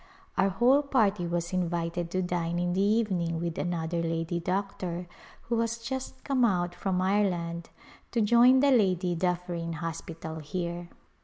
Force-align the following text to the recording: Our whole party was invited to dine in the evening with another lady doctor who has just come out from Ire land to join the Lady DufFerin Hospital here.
Our 0.35 0.49
whole 0.49 0.81
party 0.81 1.27
was 1.27 1.53
invited 1.53 2.09
to 2.09 2.23
dine 2.23 2.57
in 2.57 2.73
the 2.73 2.81
evening 2.81 3.39
with 3.39 3.59
another 3.59 4.01
lady 4.01 4.39
doctor 4.39 5.05
who 5.43 5.59
has 5.59 5.77
just 5.77 6.23
come 6.23 6.43
out 6.43 6.73
from 6.73 6.99
Ire 7.03 7.29
land 7.29 7.69
to 8.09 8.19
join 8.19 8.61
the 8.61 8.71
Lady 8.71 9.15
DufFerin 9.15 9.75
Hospital 9.75 10.39
here. 10.39 10.89